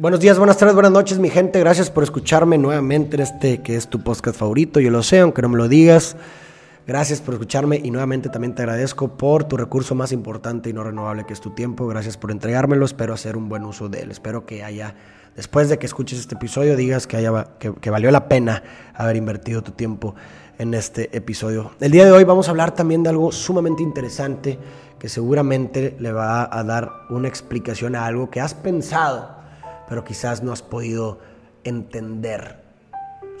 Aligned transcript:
Buenos 0.00 0.20
días, 0.20 0.38
buenas 0.38 0.56
tardes, 0.56 0.72
buenas 0.72 0.92
noches, 0.92 1.18
mi 1.18 1.28
gente. 1.28 1.60
Gracias 1.60 1.90
por 1.90 2.02
escucharme 2.02 2.56
nuevamente 2.56 3.16
en 3.16 3.20
este 3.20 3.60
que 3.60 3.76
es 3.76 3.86
tu 3.86 4.00
podcast 4.00 4.38
favorito. 4.38 4.80
Yo 4.80 4.90
lo 4.90 5.02
sé, 5.02 5.20
aunque 5.20 5.42
no 5.42 5.50
me 5.50 5.58
lo 5.58 5.68
digas. 5.68 6.16
Gracias 6.86 7.20
por 7.20 7.34
escucharme 7.34 7.78
y 7.84 7.90
nuevamente 7.90 8.30
también 8.30 8.54
te 8.54 8.62
agradezco 8.62 9.18
por 9.18 9.44
tu 9.44 9.58
recurso 9.58 9.94
más 9.94 10.12
importante 10.12 10.70
y 10.70 10.72
no 10.72 10.84
renovable 10.84 11.26
que 11.26 11.34
es 11.34 11.40
tu 11.42 11.50
tiempo. 11.50 11.86
Gracias 11.86 12.16
por 12.16 12.30
entregármelo. 12.30 12.86
Espero 12.86 13.12
hacer 13.12 13.36
un 13.36 13.50
buen 13.50 13.62
uso 13.62 13.90
de 13.90 14.00
él. 14.00 14.10
Espero 14.10 14.46
que 14.46 14.64
haya, 14.64 14.94
después 15.36 15.68
de 15.68 15.78
que 15.78 15.84
escuches 15.84 16.18
este 16.18 16.34
episodio, 16.34 16.76
digas 16.76 17.06
que, 17.06 17.18
haya, 17.18 17.48
que, 17.58 17.74
que 17.74 17.90
valió 17.90 18.10
la 18.10 18.26
pena 18.26 18.62
haber 18.94 19.16
invertido 19.16 19.60
tu 19.60 19.72
tiempo 19.72 20.14
en 20.56 20.72
este 20.72 21.14
episodio. 21.14 21.72
El 21.78 21.90
día 21.90 22.06
de 22.06 22.12
hoy 22.12 22.24
vamos 22.24 22.48
a 22.48 22.52
hablar 22.52 22.74
también 22.74 23.02
de 23.02 23.10
algo 23.10 23.32
sumamente 23.32 23.82
interesante 23.82 24.58
que 24.98 25.10
seguramente 25.10 25.94
le 25.98 26.10
va 26.10 26.48
a 26.50 26.64
dar 26.64 26.90
una 27.10 27.28
explicación 27.28 27.94
a 27.96 28.06
algo 28.06 28.30
que 28.30 28.40
has 28.40 28.54
pensado 28.54 29.39
pero 29.90 30.04
quizás 30.04 30.42
no 30.42 30.52
has 30.52 30.62
podido 30.62 31.18
entender 31.64 32.62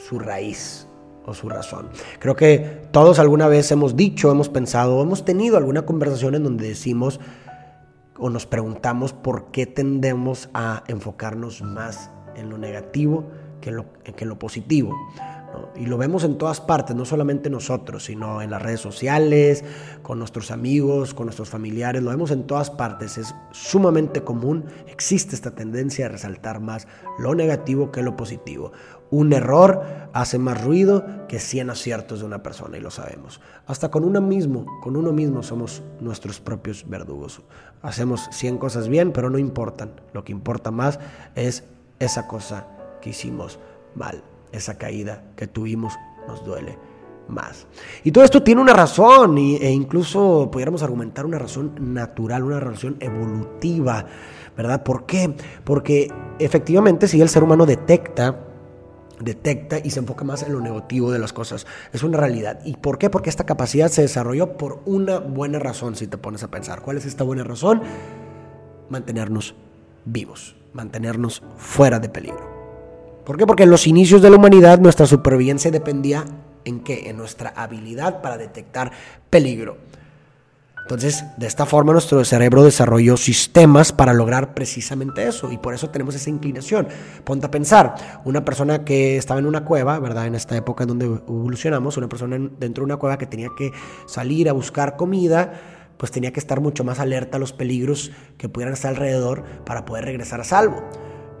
su 0.08 0.18
raíz 0.18 0.88
o 1.24 1.32
su 1.32 1.48
razón. 1.48 1.88
Creo 2.18 2.34
que 2.34 2.82
todos 2.90 3.20
alguna 3.20 3.46
vez 3.46 3.70
hemos 3.70 3.94
dicho, 3.96 4.32
hemos 4.32 4.48
pensado, 4.48 5.00
hemos 5.00 5.24
tenido 5.24 5.56
alguna 5.56 5.86
conversación 5.86 6.34
en 6.34 6.42
donde 6.42 6.68
decimos 6.68 7.20
o 8.18 8.28
nos 8.30 8.46
preguntamos 8.46 9.12
por 9.12 9.52
qué 9.52 9.64
tendemos 9.64 10.50
a 10.52 10.82
enfocarnos 10.88 11.62
más 11.62 12.10
en 12.34 12.50
lo 12.50 12.58
negativo 12.58 13.30
que 13.60 13.70
en 13.70 14.28
lo, 14.28 14.38
positivo. 14.38 14.92
Y 15.76 15.86
lo 15.86 15.96
vemos 15.98 16.24
en 16.24 16.36
todas 16.36 16.60
partes, 16.60 16.94
no 16.94 17.04
solamente 17.04 17.48
nosotros, 17.48 18.04
sino 18.04 18.42
en 18.42 18.50
las 18.50 18.60
redes 18.60 18.80
sociales, 18.80 19.64
con 20.02 20.18
nuestros 20.18 20.50
amigos, 20.50 21.14
con 21.14 21.26
nuestros 21.26 21.48
familiares, 21.48 22.02
lo 22.02 22.10
vemos 22.10 22.30
en 22.30 22.46
todas 22.46 22.70
partes. 22.70 23.18
Es 23.18 23.34
sumamente 23.52 24.22
común, 24.22 24.66
existe 24.86 25.34
esta 25.34 25.52
tendencia 25.52 26.06
a 26.06 26.08
resaltar 26.08 26.60
más 26.60 26.86
lo 27.18 27.34
negativo 27.34 27.90
que 27.90 28.02
lo 28.02 28.16
positivo. 28.16 28.72
Un 29.10 29.32
error 29.32 29.82
hace 30.12 30.38
más 30.38 30.62
ruido 30.62 31.26
que 31.26 31.40
100 31.40 31.70
aciertos 31.70 32.20
de 32.20 32.26
una 32.26 32.42
persona 32.42 32.78
y 32.78 32.80
lo 32.80 32.90
sabemos. 32.90 33.40
Hasta 33.66 33.90
con 33.90 34.04
uno 34.04 34.20
mismo, 34.20 34.66
con 34.82 34.96
uno 34.96 35.12
mismo 35.12 35.42
somos 35.42 35.82
nuestros 36.00 36.40
propios 36.40 36.88
verdugos. 36.88 37.42
Hacemos 37.82 38.28
100 38.30 38.58
cosas 38.58 38.88
bien, 38.88 39.12
pero 39.12 39.30
no 39.30 39.38
importan. 39.38 40.00
Lo 40.12 40.22
que 40.24 40.32
importa 40.32 40.70
más 40.70 41.00
es 41.34 41.64
esa 41.98 42.28
cosa 42.28 42.66
que 43.00 43.10
hicimos 43.10 43.58
mal 43.94 44.22
esa 44.52 44.78
caída 44.78 45.24
que 45.36 45.46
tuvimos 45.46 45.94
nos 46.26 46.44
duele 46.44 46.78
más. 47.28 47.66
Y 48.04 48.12
todo 48.12 48.24
esto 48.24 48.42
tiene 48.42 48.60
una 48.60 48.72
razón, 48.72 49.38
e 49.38 49.70
incluso 49.70 50.50
pudiéramos 50.50 50.82
argumentar 50.82 51.26
una 51.26 51.38
razón 51.38 51.74
natural, 51.94 52.42
una 52.44 52.60
razón 52.60 52.96
evolutiva, 53.00 54.04
¿verdad? 54.56 54.82
¿Por 54.82 55.06
qué? 55.06 55.34
Porque 55.64 56.12
efectivamente 56.38 57.08
si 57.08 57.20
el 57.20 57.28
ser 57.28 57.42
humano 57.42 57.66
detecta 57.66 58.46
detecta 59.20 59.78
y 59.78 59.90
se 59.90 60.00
enfoca 60.00 60.24
más 60.24 60.42
en 60.42 60.52
lo 60.52 60.60
negativo 60.60 61.12
de 61.12 61.18
las 61.18 61.32
cosas. 61.32 61.66
Es 61.92 62.02
una 62.02 62.18
realidad. 62.18 62.60
¿Y 62.64 62.76
por 62.76 62.98
qué? 62.98 63.10
Porque 63.10 63.30
esta 63.30 63.44
capacidad 63.44 63.88
se 63.88 64.02
desarrolló 64.02 64.56
por 64.56 64.80
una 64.86 65.18
buena 65.18 65.58
razón, 65.58 65.94
si 65.94 66.06
te 66.06 66.18
pones 66.18 66.42
a 66.42 66.50
pensar. 66.50 66.80
¿Cuál 66.80 66.96
es 66.96 67.04
esta 67.04 67.22
buena 67.22 67.44
razón? 67.44 67.82
Mantenernos 68.88 69.54
vivos, 70.04 70.56
mantenernos 70.72 71.42
fuera 71.56 72.00
de 72.00 72.08
peligro. 72.08 72.59
¿Por 73.24 73.36
qué? 73.36 73.46
Porque 73.46 73.64
en 73.64 73.70
los 73.70 73.86
inicios 73.86 74.22
de 74.22 74.30
la 74.30 74.36
humanidad 74.36 74.78
nuestra 74.78 75.06
supervivencia 75.06 75.70
dependía 75.70 76.24
en 76.64 76.80
qué? 76.80 77.08
En 77.10 77.16
nuestra 77.16 77.52
habilidad 77.56 78.22
para 78.22 78.38
detectar 78.38 78.92
peligro. 79.28 79.76
Entonces, 80.82 81.24
de 81.36 81.46
esta 81.46 81.66
forma 81.66 81.92
nuestro 81.92 82.24
cerebro 82.24 82.64
desarrolló 82.64 83.16
sistemas 83.16 83.92
para 83.92 84.12
lograr 84.12 84.54
precisamente 84.54 85.24
eso 85.24 85.52
y 85.52 85.56
por 85.56 85.72
eso 85.72 85.90
tenemos 85.90 86.16
esa 86.16 86.30
inclinación. 86.30 86.88
Ponte 87.22 87.46
a 87.46 87.50
pensar, 87.50 87.94
una 88.24 88.44
persona 88.44 88.84
que 88.84 89.16
estaba 89.16 89.38
en 89.38 89.46
una 89.46 89.64
cueva, 89.64 90.00
¿verdad? 90.00 90.26
En 90.26 90.34
esta 90.34 90.56
época 90.56 90.82
en 90.82 90.88
donde 90.88 91.06
evolucionamos, 91.06 91.96
una 91.96 92.08
persona 92.08 92.36
dentro 92.58 92.82
de 92.82 92.86
una 92.86 92.96
cueva 92.96 93.18
que 93.18 93.26
tenía 93.26 93.50
que 93.56 93.70
salir 94.06 94.48
a 94.48 94.52
buscar 94.52 94.96
comida, 94.96 95.52
pues 95.96 96.10
tenía 96.10 96.32
que 96.32 96.40
estar 96.40 96.60
mucho 96.60 96.82
más 96.82 96.98
alerta 96.98 97.36
a 97.36 97.40
los 97.40 97.52
peligros 97.52 98.10
que 98.36 98.48
pudieran 98.48 98.74
estar 98.74 98.90
alrededor 98.90 99.44
para 99.64 99.84
poder 99.84 100.06
regresar 100.06 100.40
a 100.40 100.44
salvo 100.44 100.82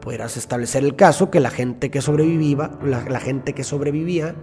pudieras 0.00 0.36
establecer 0.36 0.84
el 0.84 0.96
caso 0.96 1.30
que 1.30 1.40
la 1.40 1.50
gente 1.50 1.90
que 1.90 2.00
sobrevivía, 2.00 2.70
la, 2.82 3.20
gente 3.20 3.52
que 3.52 3.64
sobrevivía 3.64 4.34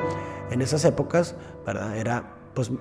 en 0.51 0.62
esas 0.62 0.85
épocas, 0.85 1.35
¿verdad? 1.66 1.97
Era 1.97 2.35
pues 2.53 2.72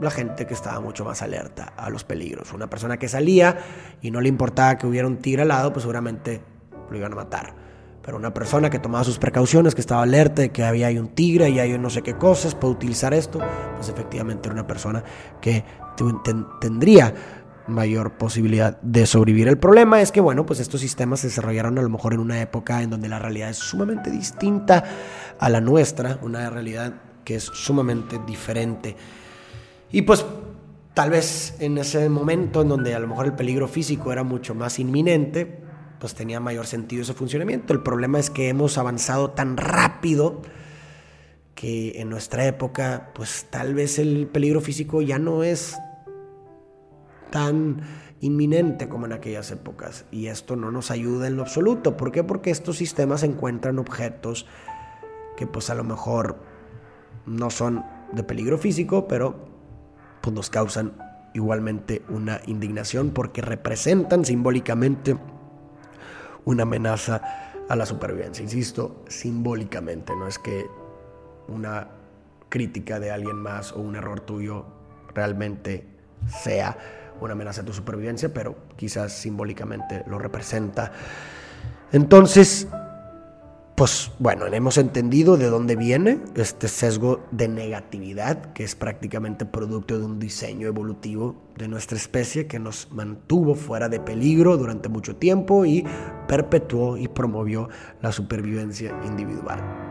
la 0.00 0.10
gente 0.10 0.46
que 0.46 0.54
estaba 0.54 0.80
mucho 0.80 1.04
más 1.04 1.22
alerta 1.22 1.72
a 1.76 1.90
los 1.90 2.04
peligros. 2.04 2.52
Una 2.52 2.68
persona 2.68 2.98
que 2.98 3.08
salía 3.08 3.58
y 4.00 4.10
no 4.10 4.20
le 4.20 4.28
importaba 4.28 4.78
que 4.78 4.86
hubiera 4.86 5.06
un 5.06 5.18
tigre 5.18 5.42
al 5.42 5.48
lado, 5.48 5.72
pues 5.72 5.82
seguramente 5.82 6.42
lo 6.90 6.96
iban 6.96 7.12
a 7.12 7.16
matar. 7.16 7.54
Pero 8.02 8.16
una 8.16 8.34
persona 8.34 8.68
que 8.68 8.80
tomaba 8.80 9.04
sus 9.04 9.18
precauciones, 9.18 9.74
que 9.74 9.80
estaba 9.80 10.02
alerta 10.02 10.42
de 10.42 10.50
que 10.50 10.64
había 10.64 10.88
un 10.90 11.08
tigre 11.08 11.50
y 11.50 11.60
hay 11.60 11.78
no 11.78 11.88
sé 11.88 12.02
qué 12.02 12.14
cosas, 12.14 12.54
puede 12.54 12.74
utilizar 12.74 13.14
esto, 13.14 13.38
pues 13.76 13.88
efectivamente 13.88 14.48
era 14.48 14.54
una 14.54 14.66
persona 14.66 15.04
que 15.40 15.64
tendría 16.60 17.14
mayor 17.66 18.12
posibilidad 18.12 18.80
de 18.82 19.06
sobrevivir. 19.06 19.48
El 19.48 19.58
problema 19.58 20.00
es 20.00 20.12
que, 20.12 20.20
bueno, 20.20 20.46
pues 20.46 20.60
estos 20.60 20.80
sistemas 20.80 21.20
se 21.20 21.28
desarrollaron 21.28 21.78
a 21.78 21.82
lo 21.82 21.88
mejor 21.88 22.14
en 22.14 22.20
una 22.20 22.40
época 22.40 22.82
en 22.82 22.90
donde 22.90 23.08
la 23.08 23.18
realidad 23.18 23.50
es 23.50 23.58
sumamente 23.58 24.10
distinta 24.10 24.84
a 25.38 25.48
la 25.48 25.60
nuestra, 25.60 26.18
una 26.22 26.48
realidad 26.50 26.94
que 27.24 27.36
es 27.36 27.44
sumamente 27.44 28.18
diferente. 28.26 28.96
Y 29.90 30.02
pues 30.02 30.24
tal 30.94 31.10
vez 31.10 31.54
en 31.60 31.78
ese 31.78 32.08
momento 32.08 32.62
en 32.62 32.68
donde 32.68 32.94
a 32.94 32.98
lo 32.98 33.08
mejor 33.08 33.26
el 33.26 33.34
peligro 33.34 33.68
físico 33.68 34.12
era 34.12 34.22
mucho 34.22 34.54
más 34.54 34.78
inminente, 34.78 35.60
pues 35.98 36.14
tenía 36.14 36.40
mayor 36.40 36.66
sentido 36.66 37.02
ese 37.02 37.14
funcionamiento. 37.14 37.72
El 37.72 37.82
problema 37.82 38.18
es 38.18 38.28
que 38.30 38.48
hemos 38.48 38.76
avanzado 38.78 39.30
tan 39.30 39.56
rápido 39.56 40.42
que 41.54 42.00
en 42.00 42.10
nuestra 42.10 42.44
época, 42.46 43.10
pues 43.14 43.46
tal 43.50 43.74
vez 43.74 44.00
el 44.00 44.26
peligro 44.26 44.60
físico 44.60 45.00
ya 45.00 45.18
no 45.20 45.44
es 45.44 45.76
tan 47.32 47.80
inminente 48.20 48.88
como 48.88 49.06
en 49.06 49.12
aquellas 49.12 49.50
épocas. 49.50 50.04
Y 50.12 50.28
esto 50.28 50.54
no 50.54 50.70
nos 50.70 50.92
ayuda 50.92 51.26
en 51.26 51.36
lo 51.36 51.42
absoluto. 51.42 51.96
¿Por 51.96 52.12
qué? 52.12 52.22
Porque 52.22 52.52
estos 52.52 52.76
sistemas 52.76 53.24
encuentran 53.24 53.80
objetos 53.80 54.46
que 55.36 55.48
pues 55.48 55.68
a 55.70 55.74
lo 55.74 55.82
mejor 55.82 56.38
no 57.26 57.50
son 57.50 57.84
de 58.12 58.22
peligro 58.22 58.58
físico, 58.58 59.08
pero 59.08 59.34
pues 60.20 60.32
nos 60.32 60.50
causan 60.50 60.92
igualmente 61.34 62.02
una 62.08 62.40
indignación 62.46 63.10
porque 63.10 63.42
representan 63.42 64.24
simbólicamente 64.24 65.16
una 66.44 66.62
amenaza 66.62 67.22
a 67.68 67.74
la 67.74 67.86
supervivencia. 67.86 68.42
Insisto, 68.44 69.04
simbólicamente, 69.08 70.14
no 70.14 70.28
es 70.28 70.38
que 70.38 70.66
una 71.48 71.88
crítica 72.48 73.00
de 73.00 73.10
alguien 73.10 73.36
más 73.36 73.72
o 73.72 73.80
un 73.80 73.96
error 73.96 74.20
tuyo 74.20 74.66
realmente 75.14 75.88
sea 76.26 76.76
una 77.24 77.32
amenaza 77.34 77.62
a 77.62 77.64
tu 77.64 77.72
supervivencia, 77.72 78.32
pero 78.32 78.56
quizás 78.76 79.12
simbólicamente 79.12 80.04
lo 80.06 80.18
representa. 80.18 80.92
Entonces, 81.92 82.68
pues 83.74 84.12
bueno, 84.18 84.46
hemos 84.46 84.78
entendido 84.78 85.36
de 85.36 85.46
dónde 85.46 85.76
viene 85.76 86.20
este 86.36 86.68
sesgo 86.68 87.26
de 87.30 87.48
negatividad, 87.48 88.52
que 88.52 88.64
es 88.64 88.76
prácticamente 88.76 89.44
producto 89.44 89.98
de 89.98 90.04
un 90.04 90.18
diseño 90.18 90.68
evolutivo 90.68 91.34
de 91.56 91.68
nuestra 91.68 91.96
especie 91.96 92.46
que 92.46 92.58
nos 92.58 92.92
mantuvo 92.92 93.54
fuera 93.54 93.88
de 93.88 93.98
peligro 93.98 94.56
durante 94.56 94.88
mucho 94.88 95.16
tiempo 95.16 95.64
y 95.64 95.84
perpetuó 96.28 96.96
y 96.96 97.08
promovió 97.08 97.68
la 98.00 98.12
supervivencia 98.12 98.94
individual. 99.04 99.81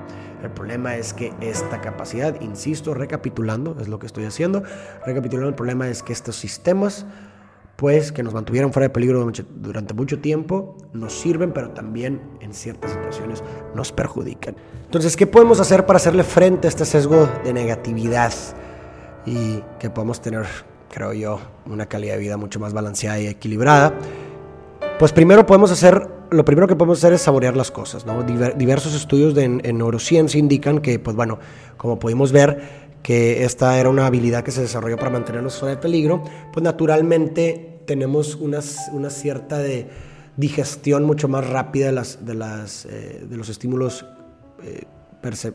El 0.44 0.50
problema 0.50 0.96
es 0.96 1.13
que 1.13 1.34
esta 1.40 1.81
capacidad, 1.81 2.40
insisto, 2.41 2.94
recapitulando, 2.94 3.78
es 3.79 3.88
lo 3.88 4.00
que 4.00 4.07
estoy 4.07 4.25
haciendo, 4.25 4.63
recapitulando, 5.06 5.50
el 5.50 5.56
problema 5.56 5.88
es 5.88 6.02
que 6.02 6.13
estos 6.13 6.35
sistemas, 6.35 7.06
pues 7.75 8.12
que 8.12 8.24
nos 8.24 8.34
mantuvieron 8.34 8.74
fuera 8.74 8.88
de 8.88 8.90
peligro 8.90 9.31
durante 9.56 9.94
mucho 9.94 10.19
tiempo, 10.19 10.78
nos 10.94 11.13
sirven, 11.13 11.51
pero 11.51 11.72
también 11.72 12.22
en 12.40 12.53
ciertas 12.53 12.91
situaciones 12.91 13.44
nos 13.75 13.92
perjudican. 13.92 14.56
Entonces, 14.86 15.15
¿qué 15.15 15.27
podemos 15.27 15.60
hacer 15.60 15.86
para 15.86 15.98
hacerle 15.98 16.24
frente 16.24 16.68
a 16.68 16.69
este 16.69 16.86
sesgo 16.86 17.30
de 17.44 17.54
negatividad 17.54 18.33
y 19.25 19.63
que 19.80 19.89
podamos 19.89 20.21
tener, 20.21 20.45
creo 20.92 21.13
yo, 21.13 21.39
una 21.65 21.86
calidad 21.86 22.15
de 22.15 22.19
vida 22.19 22.38
mucho 22.38 22.60
más 22.60 22.74
balanceada 22.74 23.19
y 23.19 23.27
equilibrada? 23.27 23.94
Pues 24.98 25.12
primero 25.12 25.45
podemos 25.45 25.71
hacer 25.71 26.20
lo 26.31 26.45
primero 26.45 26.66
que 26.66 26.78
podemos 26.78 27.00
hacer 27.00 27.13
es 27.13 27.22
saborear 27.22 27.57
las 27.57 27.72
cosas. 27.72 28.06
¿no? 28.06 28.24
diversos 28.24 28.95
estudios 28.95 29.36
de, 29.36 29.44
en, 29.44 29.78
neurociencia 29.78 30.39
indican 30.39 30.80
que, 30.80 30.98
pues 30.98 31.16
bueno, 31.16 31.39
como 31.78 32.00
pudimos 32.00 32.31
ver, 32.31 32.92
que 33.04 33.44
esta 33.44 33.78
era 33.80 33.89
una 33.89 34.06
habilidad 34.06 34.44
que 34.44 34.51
se 34.51 34.62
desarrolló 34.62 34.95
para 34.98 35.10
mantenernos 35.10 35.60
fuera 35.60 35.75
de 35.75 35.81
peligro, 35.81 36.24
pues 36.54 36.63
naturalmente 36.63 37.81
tenemos 37.86 38.36
una, 38.36 38.62
cierta 38.62 39.57
de 39.57 39.89
digestión 40.38 41.04
mucho 41.04 41.28
más 41.28 41.50
rápida 41.50 41.92
de, 41.92 42.01
eh, 42.89 43.27
los 43.30 43.50
estímulos 43.50 44.06
eh, 44.63 44.86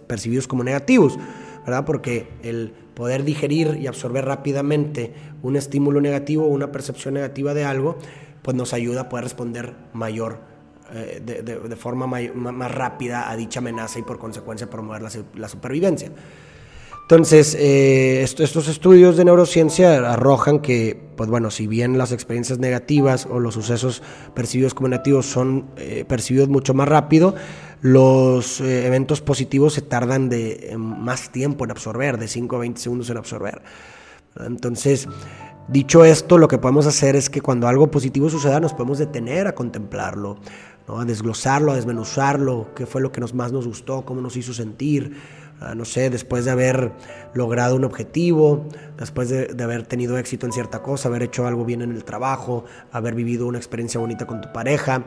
percibidos 0.07 0.47
como 0.47 0.63
negativos, 0.63 1.19
¿verdad? 1.65 1.85
Porque 1.87 2.29
el 2.43 2.73
poder 2.95 3.25
digerir 3.25 3.79
y 3.81 3.87
absorber 3.87 4.27
rápidamente 4.27 5.15
un 5.43 5.57
estímulo 5.57 6.01
negativo 6.01 6.45
o 6.45 6.49
una 6.49 6.71
percepción 6.71 7.15
negativa 7.15 7.55
de 7.55 7.65
algo, 7.65 7.97
pues 8.43 8.57
nos 8.57 8.75
ayuda 8.75 9.03
a 9.03 9.09
poder 9.09 9.25
responder 9.25 9.75
mayor 9.93 10.56
eh, 10.93 11.21
de, 11.25 11.77
forma 11.77 12.07
más 12.07 12.71
rápida 12.71 13.31
a 13.31 13.37
dicha 13.37 13.59
amenaza 13.59 13.99
y 13.99 14.03
por 14.03 14.19
consecuencia 14.19 14.71
promover 14.71 15.03
la, 15.35 15.49
supervivencia. 15.49 16.13
Entonces, 17.03 17.57
eh, 17.59 18.23
estos 18.23 18.69
estudios 18.69 19.17
de 19.17 19.25
neurociencia 19.25 20.13
arrojan 20.13 20.61
que, 20.61 21.01
pues 21.17 21.29
bueno, 21.29 21.51
si 21.51 21.67
bien 21.67 21.99
las 21.99 22.13
experiencias 22.13 22.59
negativas 22.59 23.27
o 23.31 23.41
los 23.41 23.55
sucesos 23.55 24.03
percibidos 24.35 24.75
como 24.75 24.89
negativos 24.89 25.27
son 25.27 25.71
eh, 25.77 26.05
percibidos 26.07 26.49
mucho 26.49 26.75
más 26.75 26.89
rápido, 26.89 27.35
los 27.81 28.61
eventos 28.61 29.21
positivos 29.21 29.75
se 29.75 29.83
tardan 29.83 30.29
de 30.29 30.75
más 30.79 31.31
tiempo 31.31 31.65
en 31.65 31.73
absorber, 31.73 32.19
de 32.19 32.27
5 32.27 32.57
a 32.57 32.59
20 32.61 32.81
segundos 32.81 33.11
en 33.11 33.17
absorber. 33.17 33.63
Entonces, 34.45 35.09
dicho 35.69 36.05
esto, 36.05 36.39
lo 36.39 36.49
que 36.49 36.59
podemos 36.59 36.87
hacer 36.87 37.17
es 37.17 37.31
que 37.31 37.41
cuando 37.41 37.69
algo 37.69 37.91
positivo 37.91 38.31
suceda, 38.31 38.61
nos 38.61 38.73
podemos 38.73 38.99
detener 38.99 39.47
a 39.47 39.55
contemplarlo, 39.55 40.39
a 40.89 41.05
desglosarlo, 41.05 41.73
a 41.73 41.77
desmenuzarlo, 41.77 42.69
qué 42.75 42.87
fue 42.87 43.01
lo 43.01 43.13
que 43.13 43.21
nos, 43.21 43.35
más 43.35 43.53
nos 43.53 43.67
gustó, 43.67 44.05
cómo 44.05 44.21
nos 44.21 44.37
hizo 44.37 44.53
sentir, 44.53 45.17
ah, 45.61 45.75
no 45.75 45.85
sé, 45.85 46.11
después 46.11 46.45
de 46.45 46.53
haber 46.53 46.93
logrado 47.35 47.77
un 47.77 47.85
objetivo, 47.85 48.67
después 48.97 49.29
de, 49.29 49.63
haber 49.63 49.87
tenido 49.87 50.17
éxito 50.19 50.47
en 50.47 50.53
cierta 50.53 50.83
cosa, 50.83 51.09
haber 51.09 51.23
hecho 51.23 51.47
algo 51.47 51.65
bien 51.65 51.83
en 51.83 51.93
el 51.93 52.05
trabajo, 52.05 52.65
haber 52.93 53.15
vivido 53.15 53.47
una 53.47 53.59
experiencia 53.59 54.01
bonita 54.01 54.27
con 54.27 54.41
tu 54.41 54.53
pareja. 54.53 55.05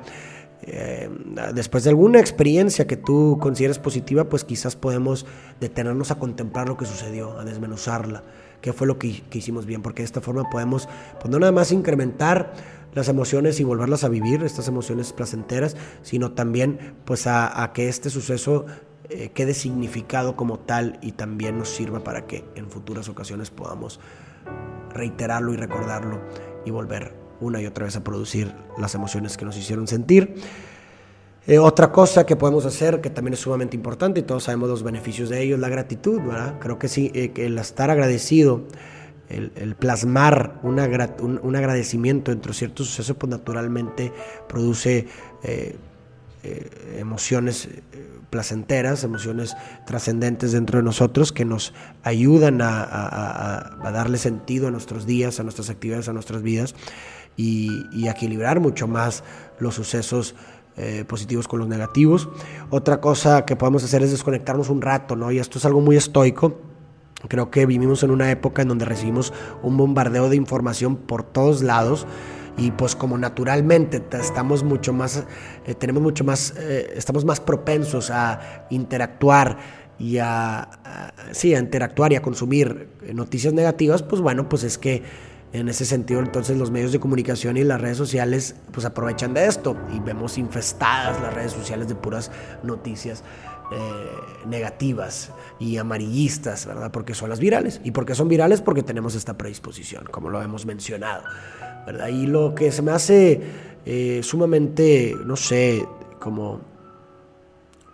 Eh, 0.62 1.10
después 1.54 1.86
de 1.86 1.92
alguna 1.92 2.20
experiencia 2.20 2.86
que 2.86 2.98
tú 2.98 3.38
consideres 3.40 3.80
positiva, 3.80 4.26
pues 4.26 4.44
quizás 4.44 4.76
podemos 4.76 5.26
detenernos 5.62 6.12
a 6.12 6.16
contemplar 6.16 6.68
lo 6.68 6.76
que 6.76 6.86
sucedió, 6.86 7.40
a 7.40 7.46
desmenuzarla, 7.46 8.24
qué 8.62 8.74
fue 8.74 8.88
lo 8.88 8.98
que, 8.98 9.22
que 9.30 9.38
hicimos 9.38 9.66
bien, 9.66 9.82
porque 9.82 10.02
de 10.02 10.06
esta 10.06 10.22
forma 10.22 10.50
podemos, 10.50 10.88
pues 11.20 11.30
no 11.30 11.40
nada 11.40 11.52
más 11.52 11.72
incrementar 11.72 12.54
las 12.94 13.08
emociones 13.08 13.60
y 13.60 13.64
volverlas 13.64 14.04
a 14.04 14.10
vivir, 14.10 14.44
estas 14.44 14.68
emociones 14.68 15.14
placenteras, 15.14 15.76
sino 16.02 16.32
también 16.32 16.96
pues 17.06 17.28
a, 17.28 17.72
que 17.74 17.88
este 17.88 18.10
suceso 18.10 18.66
eh, 19.10 19.30
quede 19.34 19.54
significado 19.54 20.36
como 20.36 20.60
tal 20.60 21.00
y 21.02 21.12
también 21.12 21.58
nos 21.58 21.70
sirva 21.70 22.04
para 22.04 22.26
que 22.26 22.46
en 22.56 22.70
futuras 22.70 23.10
ocasiones 23.10 23.52
podamos 23.52 24.00
reiterarlo 24.94 25.54
y 25.54 25.58
recordarlo 25.58 26.22
y 26.66 26.72
volver 26.72 27.14
una 27.40 27.62
y 27.62 27.66
otra 27.66 27.86
vez 27.86 27.96
a 27.96 28.04
producir 28.04 28.54
las 28.78 28.96
emociones 28.96 29.38
que 29.38 29.46
nos 29.46 29.58
hicieron 29.58 29.88
sentir. 29.88 30.36
Eh, 31.50 31.58
otra 31.58 31.92
cosa 31.92 32.28
que 32.28 32.36
podemos 32.36 32.64
hacer, 32.68 33.02
que 33.02 33.10
también 33.10 33.34
es 33.34 33.40
sumamente 33.40 33.76
importante 33.76 34.20
y 34.20 34.24
todos 34.24 34.44
sabemos 34.44 34.70
los 34.70 34.84
beneficios 34.84 35.30
de 35.30 35.42
ello, 35.42 35.56
es 35.56 35.62
la 35.62 35.70
gratitud, 35.70 36.22
¿verdad? 36.22 36.60
Creo 36.60 36.78
que 36.78 36.88
sí, 36.88 37.12
eh, 37.16 37.34
el 37.38 37.58
estar 37.58 37.90
agradecido 37.90 38.68
el, 39.30 39.76
plasmar 39.76 40.60
un, 40.62 40.78
agradecimiento 40.80 42.32
entre 42.32 42.54
ciertos 42.54 42.86
sucesos, 42.90 43.16
pues 43.18 43.32
naturalmente 43.32 44.14
produce 44.48 45.08
eh, 45.42 45.76
emociones 47.00 47.68
placenteras, 48.30 49.04
emociones 49.04 49.56
trascendentes 49.88 50.52
dentro 50.52 50.78
de 50.78 50.84
nosotros 50.84 51.32
que 51.32 51.46
nos 51.46 51.74
ayudan 52.04 52.60
a, 52.62 53.80
darle 53.92 54.20
sentido 54.20 54.68
a 54.68 54.72
nuestros 54.72 55.08
días, 55.08 55.40
a 55.40 55.44
nuestras 55.44 55.72
actividades, 55.72 56.10
a 56.10 56.14
nuestras 56.14 56.44
vidas 56.44 56.76
y, 57.38 57.88
y 57.92 58.08
a 58.08 58.12
equilibrar 58.12 58.60
mucho 58.60 58.88
más 58.88 59.24
los 59.60 59.74
sucesos 59.76 60.36
positivos 61.08 61.48
con 61.48 61.60
los 61.60 61.68
negativos. 61.68 62.30
Otra 62.70 63.02
cosa 63.02 63.46
que 63.46 63.56
podemos 63.56 63.84
hacer 63.84 64.02
es 64.02 64.12
desconectarnos 64.12 64.70
un 64.70 64.82
rato, 64.82 65.16
¿no? 65.16 65.32
Y 65.32 65.40
esto 65.40 65.58
es 65.58 65.66
algo 65.66 65.82
muy 65.82 65.98
estoico 65.98 66.58
Creo 67.28 67.52
que 67.52 67.66
vivimos 67.66 68.04
en 68.04 68.12
una 68.12 68.32
época 68.32 68.62
en 68.62 68.70
donde 68.70 68.86
recibimos 68.86 69.34
un 69.62 69.76
bombardeo 69.76 70.30
de 70.30 70.38
información 70.38 70.96
por 70.96 71.24
todos 71.24 71.62
lados 71.62 72.08
y 72.58 72.72
pues 72.72 72.96
como 72.96 73.18
naturalmente 73.18 74.02
estamos 74.14 74.64
mucho 74.64 74.94
más, 74.94 75.26
eh, 75.66 75.76
tenemos 75.76 76.02
mucho 76.02 76.24
más, 76.24 76.54
eh, 76.58 76.94
estamos 76.96 77.26
más 77.26 77.42
propensos 77.42 78.10
a 78.10 78.66
interactuar 78.70 79.58
y 79.98 80.18
a, 80.20 81.12
sí, 81.32 81.54
a 81.54 81.60
interactuar 81.60 82.14
y 82.14 82.16
a 82.16 82.22
consumir 82.22 82.88
noticias 83.14 83.54
negativas, 83.54 84.02
pues 84.02 84.22
bueno, 84.22 84.48
pues 84.48 84.64
es 84.64 84.78
que 84.78 85.04
en 85.52 85.70
ese 85.70 85.86
sentido 85.86 86.20
entonces 86.20 86.58
los 86.58 86.72
medios 86.72 86.92
de 86.92 87.00
comunicación 87.00 87.58
y 87.58 87.64
las 87.64 87.82
redes 87.82 87.98
sociales 87.98 88.56
pues 88.72 88.86
aprovechan 88.86 89.34
de 89.34 89.48
esto 89.48 89.76
y 89.94 90.00
vemos 90.00 90.38
infestadas 90.38 91.22
las 91.22 91.34
redes 91.34 91.54
sociales 91.54 91.88
de 91.88 91.96
puras 91.96 92.32
noticias 92.64 93.24
eh, 93.72 94.48
negativas 94.48 95.32
y 95.60 95.78
amarillistas, 95.78 96.66
¿verdad? 96.66 96.92
Porque 96.92 97.14
son 97.14 97.30
las 97.30 97.40
virales. 97.40 97.80
¿Y 97.84 97.92
porque 97.92 98.16
son 98.16 98.28
virales? 98.28 98.62
Porque 98.62 98.82
tenemos 98.82 99.14
esta 99.14 99.38
predisposición, 99.38 100.06
como 100.10 100.30
lo 100.30 100.42
hemos 100.42 100.66
mencionado, 100.66 101.22
¿verdad? 101.86 102.08
Y 102.08 102.26
lo 102.26 102.56
que 102.56 102.72
se 102.72 102.82
me 102.82 102.92
hace 102.92 103.42
eh, 103.86 104.22
sumamente, 104.24 105.16
no 105.24 105.36
sé, 105.36 105.86
como, 106.20 106.62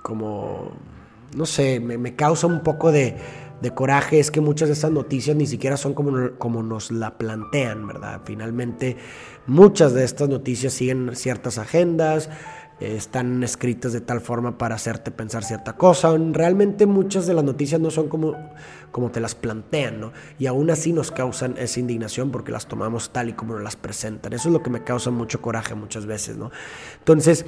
como, 0.02 0.72
no 1.36 1.46
sé, 1.46 1.81
me, 1.81 2.16
causa 2.16 2.48
un 2.48 2.62
poco 2.62 2.94
de, 2.94 3.18
de, 3.62 3.72
coraje 3.74 4.19
es 4.19 4.31
que 4.31 4.42
muchas 4.42 4.69
de 4.69 4.74
estas 4.74 4.92
noticias 4.92 5.36
ni 5.36 5.48
siquiera 5.48 5.78
son 5.78 5.94
como, 5.94 6.38
como 6.38 6.63
nos 6.63 6.92
la 6.92 7.18
plantean, 7.18 7.88
¿verdad? 7.88 8.22
Finalmente, 8.24 8.98
muchas 9.48 9.94
de 9.94 10.04
estas 10.04 10.30
noticias 10.30 10.74
siguen 10.74 11.16
ciertas 11.16 11.57
agendas, 11.57 12.30
están 12.80 13.42
escritas 13.44 13.94
de 13.94 14.02
tal 14.02 14.19
forma 14.19 14.57
para 14.57 14.75
hacerte 14.75 15.12
pensar 15.12 15.44
cierta 15.44 15.74
cosa. 15.74 16.16
Realmente 16.31 16.86
muchas 16.86 17.25
de 17.25 17.34
las 17.34 17.44
noticias 17.44 17.80
no 17.80 17.90
son 17.90 18.10
como, 18.10 18.36
como 18.92 19.12
te 19.12 19.22
las 19.22 19.34
plantean, 19.34 20.02
¿no? 20.02 20.12
Y 20.40 20.48
aún 20.48 20.69
así 20.69 20.92
nos 20.92 21.12
causan 21.12 21.56
esa 21.57 21.80
indignación 21.80 22.31
porque 22.31 22.52
las 22.52 22.68
tomamos 22.68 23.12
tal 23.13 23.30
y 23.30 23.34
como 23.34 23.54
nos 23.54 23.63
las 23.63 23.78
presentan. 23.78 24.34
Eso 24.34 24.50
es 24.50 24.54
lo 24.54 24.62
que 24.62 24.69
me 24.69 24.84
causa 24.84 25.10
mucho 25.10 25.42
coraje 25.42 25.74
muchas 25.74 26.06
veces, 26.06 26.36
¿no? 26.36 26.52
Entonces, 27.00 27.46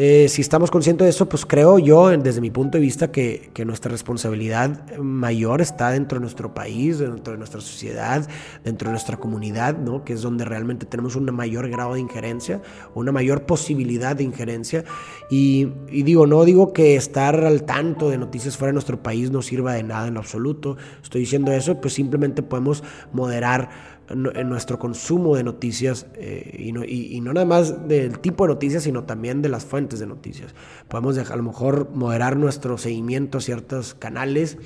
eh, 0.00 0.28
si 0.28 0.42
estamos 0.42 0.70
conscientes 0.70 1.04
de 1.04 1.10
eso, 1.10 1.28
pues 1.28 1.44
creo 1.44 1.80
yo, 1.80 2.08
desde 2.16 2.40
mi 2.40 2.52
punto 2.52 2.78
de 2.78 2.82
vista, 2.82 3.10
que, 3.10 3.50
nuestra 3.66 3.90
responsabilidad 3.90 4.96
mayor 4.98 5.60
está 5.60 5.90
dentro 5.90 6.18
de 6.18 6.20
nuestro 6.20 6.54
país, 6.54 7.00
dentro 7.00 7.32
de 7.32 7.38
nuestra 7.38 7.60
sociedad, 7.60 8.26
dentro 8.62 8.88
de 8.88 8.92
nuestra 8.92 9.16
comunidad, 9.16 9.76
¿no? 9.76 10.04
que 10.04 10.12
es 10.12 10.22
donde 10.22 10.44
realmente 10.44 10.86
tenemos 10.86 11.16
un 11.16 11.24
mayor 11.34 11.68
grado 11.68 11.94
de 11.94 12.00
injerencia, 12.00 12.62
una 12.94 13.10
mayor 13.10 13.42
posibilidad 13.42 14.14
de 14.14 14.22
injerencia. 14.22 14.84
Y, 15.30 15.66
digo, 15.90 16.28
no 16.28 16.44
digo 16.44 16.72
que 16.72 16.94
estar 16.94 17.44
al 17.44 17.64
tanto 17.64 18.08
de 18.08 18.18
noticias 18.18 18.56
fuera 18.56 18.68
de 18.68 18.74
nuestro 18.74 19.02
país 19.02 19.32
no 19.32 19.42
sirva 19.42 19.72
de 19.72 19.82
nada 19.82 20.06
en 20.06 20.16
absoluto, 20.16 20.76
estoy 21.02 21.22
diciendo 21.22 21.50
eso, 21.50 21.80
pues 21.80 21.94
simplemente 21.94 22.44
podemos 22.44 22.84
moderar 23.12 23.97
en 24.10 24.48
nuestro 24.48 24.78
consumo 24.78 25.36
de 25.36 25.44
noticias 25.44 26.06
eh, 26.14 26.56
y, 26.58 26.72
no, 26.72 26.82
y, 26.84 27.20
no, 27.20 27.32
nada 27.32 27.46
más 27.46 27.88
del 27.88 28.20
tipo 28.20 28.44
de 28.44 28.54
noticias, 28.54 28.82
sino 28.84 29.04
también 29.04 29.42
de 29.42 29.48
las 29.48 29.66
fuentes 29.66 30.00
de 30.00 30.06
noticias. 30.06 30.54
Podemos 30.88 31.16
dejar, 31.16 31.34
a 31.34 31.36
lo 31.36 31.42
mejor 31.42 31.90
moderar 31.92 32.36
nuestro 32.36 32.78
seguimiento 32.78 33.38
a 33.38 33.40
ciertos 33.40 33.94
canales, 33.94 34.56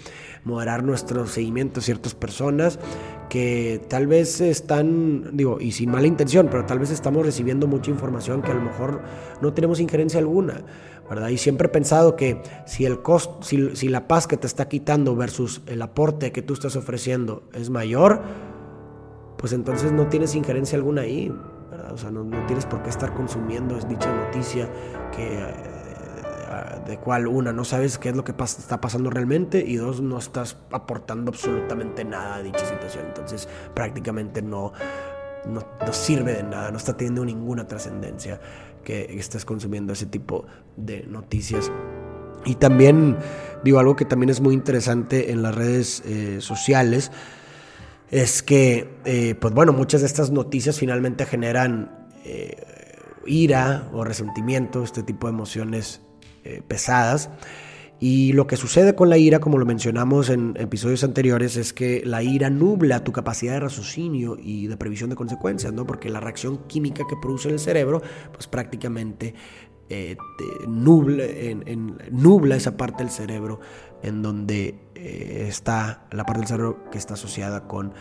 moderar 0.45 0.85
nuestro 0.85 1.27
seguimiento 1.27 1.81
a 1.81 1.83
ciertas 1.83 2.15
personas 2.15 2.79
que 3.29 3.81
tal 3.89 4.07
vez 4.07 4.41
están, 4.41 5.37
digo, 5.37 5.59
y 5.61 5.73
sin 5.73 5.91
mala 5.91 6.07
intención, 6.07 6.49
pero 6.51 6.65
tal 6.67 6.79
vez 6.79 6.91
estamos 6.91 7.25
recibiendo 7.25 7.67
mucha 7.67 7.91
información 7.91 8.43
que 8.43 8.51
a 8.51 8.55
lo 8.55 8.61
mejor 8.61 9.03
no 9.41 9.53
tenemos 9.55 9.81
injerencia 9.81 10.21
alguna. 10.21 10.63
¿verdad? 11.09 11.29
Y 11.29 11.37
siempre 11.37 11.67
he 11.67 11.71
pensado 11.71 12.17
que 12.17 12.41
si, 12.65 12.87
el 12.87 13.03
costo, 13.03 13.43
si, 13.43 13.75
si 13.77 13.89
la 13.89 14.07
paz 14.09 14.27
que 14.27 14.37
te 14.37 14.47
está 14.47 14.69
quitando 14.69 15.15
versus 15.15 15.61
el 15.67 15.83
aporte 15.83 16.33
que 16.33 16.43
tú 16.43 16.55
estás 16.55 16.77
ofreciendo 16.77 17.43
es 17.53 17.69
mayor, 17.69 18.23
pues 19.43 19.53
entonces 19.53 19.91
no 19.91 20.07
tienes 20.07 20.37
injerencia 20.37 20.77
alguna 20.77 21.03
ahí, 21.03 21.35
O 21.93 21.97
sea, 21.99 22.13
no, 22.13 22.25
tienes 22.47 22.65
por 22.65 22.81
qué 22.85 22.91
estar 22.91 23.13
consumiendo 23.13 23.75
dicha 23.75 24.15
noticia 24.15 24.69
que, 25.11 25.37
eh, 25.37 25.55
de 26.87 26.97
cual 26.99 27.27
una, 27.27 27.53
no 27.53 27.65
sabes 27.65 27.99
qué 27.99 28.11
es 28.11 28.17
lo 28.17 28.23
que 28.23 28.33
está 28.41 28.81
pasando 28.81 29.11
realmente 29.11 29.59
y 29.67 29.75
dos, 29.75 30.01
no 30.01 30.17
estás 30.17 30.57
aportando 30.71 31.33
absolutamente 31.33 32.05
nada 32.05 32.37
a 32.37 32.43
dicha 32.43 32.65
situación. 32.65 33.07
Entonces 33.09 33.49
prácticamente 33.75 34.43
no, 34.43 34.75
no, 35.45 35.61
sirve 35.93 36.35
de 36.35 36.45
nada, 36.45 36.71
no 36.71 36.77
está 36.77 36.97
teniendo 36.97 37.25
ninguna 37.25 37.67
trascendencia 37.67 38.41
que 38.85 39.19
estés 39.19 39.45
consumiendo 39.45 39.93
ese 39.93 40.07
tipo 40.07 40.47
de 40.77 41.03
noticias. 41.09 41.69
Y 42.45 42.55
también 42.55 43.17
digo 43.65 43.81
algo 43.81 43.97
que 43.97 44.05
también 44.05 44.31
es 44.31 44.41
muy 44.41 44.55
interesante 44.55 45.33
en 45.33 45.43
las 45.43 45.53
redes 45.53 46.01
eh, 46.07 46.41
sociales 46.41 47.11
es 48.13 48.43
que, 48.43 48.89
eh, 49.07 49.35
pues 49.41 49.55
bueno, 49.55 49.73
muchas 49.73 50.03
de 50.03 50.07
estas 50.07 50.31
noticias 50.31 50.79
finalmente 50.79 51.25
generan 51.25 52.11
eh, 52.27 52.63
ira 53.27 53.89
o 53.95 54.05
resentimiento, 54.05 54.85
este 54.85 55.03
tipo 55.03 55.27
de 55.27 55.33
emociones 55.33 56.03
eh, 56.45 56.61
pesadas. 56.69 57.31
Y 58.01 58.35
lo 58.35 58.47
que 58.47 58.57
sucede 58.57 58.95
con 58.95 59.09
la 59.09 59.17
ira, 59.17 59.39
como 59.39 59.57
lo 59.57 59.65
mencionamos 59.65 60.29
en 60.29 60.55
episodios 60.59 61.05
anteriores, 61.05 61.57
es 61.57 61.73
que 61.73 62.03
la 62.05 62.23
ira 62.23 62.51
nubla 62.51 63.03
tu 63.03 63.13
capacidad 63.13 63.55
de 63.55 63.61
raciocinio 63.61 64.37
y 64.39 64.67
de 64.67 64.77
previsión 64.77 65.09
de 65.09 65.17
consecuencias, 65.17 65.73
¿no? 65.73 65.87
Porque 65.87 66.11
la 66.11 66.21
reacción 66.21 66.59
química 66.67 67.05
que 67.09 67.17
produce 67.17 67.49
el 67.49 67.61
cerebro, 67.61 68.03
pues 68.33 68.47
prácticamente 68.47 69.35
nubla 70.67 72.57
esa 72.57 72.77
parte 72.79 73.05
del 73.05 73.13
cerebro 73.13 73.61
en 74.03 74.23
donde 74.23 74.79
eh, 74.95 75.47
está 75.49 76.07
la 76.11 76.25
parte 76.25 76.41
del 76.41 76.49
cerebro 76.49 76.91
que 76.91 76.99
está 76.99 77.15
asociada 77.15 77.67
con 77.67 77.93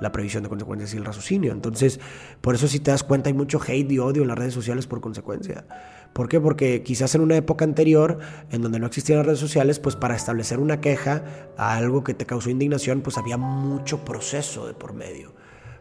la 0.00 0.12
previsión 0.12 0.42
de 0.42 0.48
consecuencias 0.48 0.92
y 0.94 0.96
el 0.96 1.04
raciocinio. 1.04 1.52
Entonces, 1.52 2.00
por 2.40 2.54
eso 2.54 2.68
si 2.68 2.80
te 2.80 2.90
das 2.90 3.02
cuenta 3.02 3.28
hay 3.28 3.34
mucho 3.34 3.60
hate 3.60 3.90
y 3.90 3.98
odio 3.98 4.22
en 4.22 4.28
las 4.28 4.38
redes 4.38 4.54
sociales 4.54 4.86
por 4.86 5.00
consecuencia. 5.00 5.66
¿Por 6.12 6.28
qué? 6.28 6.40
Porque 6.40 6.82
quizás 6.82 7.14
en 7.14 7.22
una 7.22 7.36
época 7.36 7.64
anterior, 7.64 8.18
en 8.50 8.62
donde 8.62 8.78
no 8.78 8.86
existían 8.86 9.18
las 9.18 9.26
redes 9.26 9.40
sociales, 9.40 9.80
pues 9.80 9.96
para 9.96 10.14
establecer 10.14 10.60
una 10.60 10.80
queja 10.80 11.24
a 11.56 11.76
algo 11.76 12.04
que 12.04 12.14
te 12.14 12.26
causó 12.26 12.50
indignación, 12.50 13.00
pues 13.00 13.18
había 13.18 13.36
mucho 13.36 14.04
proceso 14.04 14.66
de 14.66 14.74
por 14.74 14.92
medio. 14.94 15.34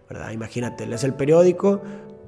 ¿verdad? 0.09 0.31
Imagínate, 0.31 0.85
lees 0.85 1.03
el 1.03 1.13
periódico, 1.13 1.81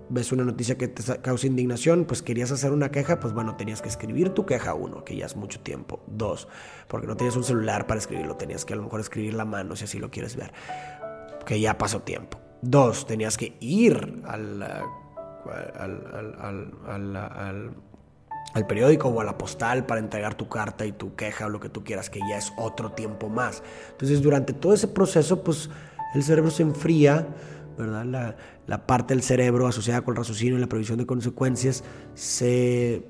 ves 0.09 0.31
una 0.31 0.43
noticia 0.43 0.77
que 0.77 0.87
te 0.87 1.21
causa 1.21 1.47
indignación, 1.47 2.05
pues 2.05 2.21
querías 2.21 2.51
hacer 2.51 2.71
una 2.71 2.91
queja, 2.91 3.19
pues 3.19 3.33
bueno, 3.33 3.55
tenías 3.55 3.81
que 3.81 3.89
escribir 3.89 4.29
tu 4.29 4.45
queja, 4.45 4.73
uno, 4.73 5.03
que 5.03 5.15
ya 5.15 5.25
es 5.25 5.35
mucho 5.35 5.59
tiempo. 5.59 6.03
Dos, 6.07 6.47
porque 6.87 7.07
no 7.07 7.17
tenías 7.17 7.35
un 7.35 7.43
celular 7.43 7.87
para 7.87 7.99
escribirlo, 7.99 8.35
tenías 8.35 8.65
que 8.65 8.73
a 8.73 8.75
lo 8.75 8.83
mejor 8.83 8.99
escribir 8.99 9.33
la 9.33 9.45
mano 9.45 9.75
si 9.75 9.85
así 9.85 9.99
lo 9.99 10.11
quieres 10.11 10.35
ver, 10.35 10.53
que 11.45 11.59
ya 11.59 11.77
pasó 11.77 12.01
tiempo. 12.01 12.39
Dos, 12.61 13.05
tenías 13.05 13.37
que 13.37 13.57
ir 13.59 14.23
al, 14.25 14.61
al, 14.63 14.93
al, 18.53 18.67
periódico 18.67 19.09
o 19.09 19.21
a 19.21 19.23
la 19.23 19.37
postal 19.37 19.85
para 19.85 19.99
entregar 19.99 20.35
tu 20.35 20.47
carta 20.49 20.85
y 20.85 20.91
tu 20.91 21.15
queja 21.15 21.45
o 21.45 21.49
lo 21.49 21.59
que 21.59 21.69
tú 21.69 21.83
quieras, 21.83 22.09
que 22.09 22.19
ya 22.27 22.37
es 22.37 22.53
otro 22.57 22.93
tiempo 22.93 23.29
más. 23.29 23.61
Entonces, 23.91 24.21
durante 24.21 24.53
todo 24.53 24.73
ese 24.73 24.87
proceso, 24.87 25.43
pues 25.43 25.69
el 26.15 26.23
cerebro 26.23 26.49
se 26.49 26.63
enfría, 26.63 27.27
¿verdad? 27.77 28.05
La, 28.05 28.35
la 28.67 28.85
parte 28.85 29.13
del 29.13 29.23
cerebro 29.23 29.67
asociada 29.67 30.01
con 30.01 30.13
el 30.13 30.17
raciocinio 30.17 30.57
y 30.57 30.61
la 30.61 30.67
previsión 30.67 30.97
de 30.97 31.05
consecuencias 31.05 31.83
se 32.13 33.03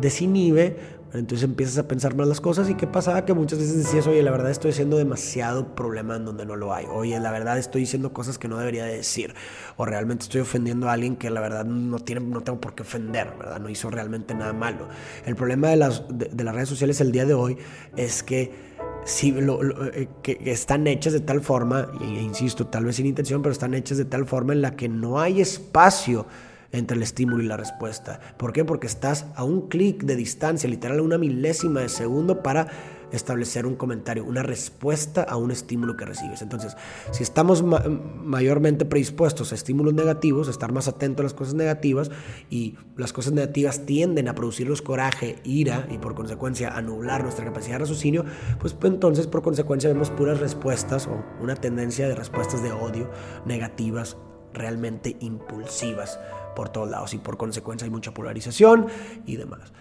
desinhibe, 0.00 0.76
entonces 1.12 1.44
empiezas 1.44 1.76
a 1.76 1.86
pensar 1.86 2.14
más 2.14 2.26
las 2.26 2.40
cosas 2.40 2.70
y 2.70 2.74
qué 2.74 2.86
pasaba 2.86 3.26
que 3.26 3.34
muchas 3.34 3.58
veces 3.58 3.76
decías, 3.76 4.06
oye, 4.06 4.22
la 4.22 4.30
verdad 4.30 4.50
estoy 4.50 4.70
haciendo 4.70 4.96
demasiado 4.96 5.74
problema 5.74 6.16
en 6.16 6.24
donde 6.24 6.46
no 6.46 6.56
lo 6.56 6.72
hay, 6.72 6.86
oye, 6.90 7.18
la 7.20 7.30
verdad 7.30 7.58
estoy 7.58 7.82
diciendo 7.82 8.14
cosas 8.14 8.38
que 8.38 8.48
no 8.48 8.56
debería 8.56 8.84
decir, 8.86 9.34
o 9.76 9.84
realmente 9.84 10.22
estoy 10.24 10.40
ofendiendo 10.40 10.88
a 10.88 10.92
alguien 10.92 11.16
que 11.16 11.28
la 11.28 11.40
verdad 11.40 11.66
no, 11.66 11.98
tiene, 11.98 12.22
no 12.22 12.40
tengo 12.40 12.60
por 12.60 12.74
qué 12.74 12.82
ofender, 12.82 13.34
¿verdad? 13.38 13.60
No 13.60 13.68
hizo 13.68 13.90
realmente 13.90 14.34
nada 14.34 14.54
malo. 14.54 14.88
El 15.26 15.36
problema 15.36 15.68
de 15.68 15.76
las, 15.76 16.04
de, 16.08 16.44
las 16.44 16.54
redes 16.54 16.70
sociales 16.70 17.00
el 17.02 17.12
día 17.12 17.26
de 17.26 17.34
hoy 17.34 17.58
es 17.94 18.22
que 18.22 18.71
si 19.04 19.34
eh, 19.36 20.08
que, 20.22 20.38
están 20.46 20.86
hechas 20.86 21.12
de 21.12 21.20
tal 21.20 21.40
forma, 21.40 21.88
e 22.00 22.22
insisto, 22.22 22.66
tal 22.66 22.84
vez 22.84 22.96
sin 22.96 23.06
intención, 23.06 23.42
pero 23.42 23.52
están 23.52 23.74
hechas 23.74 23.98
de 23.98 24.04
tal 24.04 24.26
forma 24.26 24.52
en 24.52 24.62
la 24.62 24.76
que 24.76 24.88
no 24.88 25.20
hay 25.20 25.40
espacio 25.40 26.26
entre 26.72 26.96
el 26.96 27.02
estímulo 27.02 27.42
y 27.42 27.46
la 27.46 27.56
respuesta. 27.56 28.20
¿Por 28.36 28.52
qué? 28.52 28.64
Porque 28.64 28.86
estás 28.86 29.26
a 29.34 29.44
un 29.44 29.68
clic 29.68 30.04
de 30.04 30.16
distancia, 30.16 30.68
literal 30.68 31.00
una 31.00 31.18
milésima 31.18 31.80
de 31.80 31.88
segundo 31.88 32.42
para 32.42 32.68
establecer 33.12 33.66
un 33.66 33.76
comentario, 33.76 34.24
una 34.24 34.42
respuesta 34.42 35.22
a 35.22 35.36
un 35.36 35.50
estímulo 35.50 35.96
que 35.96 36.04
recibes. 36.04 36.42
Entonces, 36.42 36.76
si 37.10 37.22
estamos 37.22 37.62
mayormente 37.62 38.84
predispuestos 38.84 39.52
a 39.52 39.54
estímulos 39.54 39.94
negativos, 39.94 40.48
estar 40.48 40.72
más 40.72 40.88
atentos 40.88 41.20
a 41.20 41.24
las 41.24 41.34
cosas 41.34 41.54
negativas 41.54 42.10
y 42.50 42.76
las 42.96 43.12
cosas 43.12 43.32
negativas 43.32 43.86
tienden 43.86 44.28
a 44.28 44.34
producirnos 44.34 44.82
coraje, 44.82 45.36
ira 45.44 45.86
y 45.90 45.98
por 45.98 46.14
consecuencia 46.14 46.76
a 46.76 46.82
nublar 46.82 47.22
nuestra 47.22 47.44
capacidad 47.44 47.74
de 47.74 47.80
raciocinio, 47.80 48.24
pues, 48.58 48.74
pues 48.74 48.92
entonces 48.92 49.26
por 49.26 49.42
consecuencia 49.42 49.88
vemos 49.88 50.10
puras 50.10 50.40
respuestas 50.40 51.06
o 51.06 51.24
una 51.40 51.54
tendencia 51.54 52.08
de 52.08 52.14
respuestas 52.14 52.62
de 52.62 52.72
odio 52.72 53.10
negativas, 53.46 54.16
realmente 54.52 55.16
impulsivas 55.20 56.18
por 56.54 56.68
todos 56.68 56.90
lados 56.90 57.14
y 57.14 57.18
por 57.18 57.36
consecuencia 57.36 57.84
hay 57.86 57.90
mucha 57.90 58.12
polarización 58.12 58.86
y 59.26 59.36
demás. 59.36 59.72